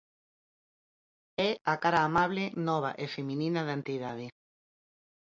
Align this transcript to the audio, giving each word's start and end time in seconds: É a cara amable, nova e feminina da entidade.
É 1.47 1.49
a 1.73 1.75
cara 1.83 1.99
amable, 2.09 2.45
nova 2.67 2.91
e 3.03 3.05
feminina 3.15 3.61
da 3.67 3.73
entidade. 3.79 4.25